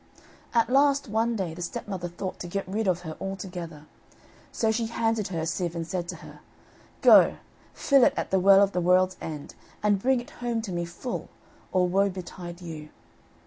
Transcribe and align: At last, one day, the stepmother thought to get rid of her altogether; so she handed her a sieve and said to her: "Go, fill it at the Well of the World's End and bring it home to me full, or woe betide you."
At 0.55 0.71
last, 0.71 1.07
one 1.09 1.35
day, 1.35 1.53
the 1.53 1.61
stepmother 1.61 2.07
thought 2.07 2.39
to 2.39 2.47
get 2.47 2.67
rid 2.67 2.87
of 2.87 3.01
her 3.01 3.15
altogether; 3.21 3.85
so 4.51 4.71
she 4.71 4.87
handed 4.87 5.27
her 5.27 5.37
a 5.41 5.45
sieve 5.45 5.75
and 5.75 5.85
said 5.85 6.07
to 6.09 6.15
her: 6.25 6.39
"Go, 7.03 7.35
fill 7.75 8.03
it 8.05 8.13
at 8.17 8.31
the 8.31 8.39
Well 8.39 8.63
of 8.63 8.71
the 8.71 8.81
World's 8.81 9.15
End 9.21 9.53
and 9.83 10.01
bring 10.01 10.19
it 10.19 10.31
home 10.41 10.63
to 10.63 10.71
me 10.71 10.85
full, 10.85 11.29
or 11.71 11.87
woe 11.87 12.09
betide 12.09 12.61
you." 12.63 12.89